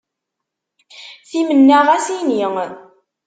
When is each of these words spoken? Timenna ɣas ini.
Timenna 1.29 1.79
ɣas 1.87 2.05
ini. 2.17 2.39